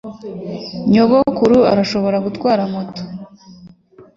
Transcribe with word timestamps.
Nyogokuru 0.91 1.57
arashobora 1.71 2.17
gutwara 2.25 2.61
moto. 2.73 3.01